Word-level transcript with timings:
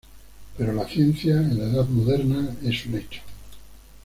Pero 0.57 0.73
la 0.73 0.87
ciencia 0.87 1.33
en 1.35 1.59
la 1.59 1.65
Edad 1.65 1.87
Moderna 1.87 2.55
es 2.65 2.87
un 2.87 2.95
hecho. 2.95 3.21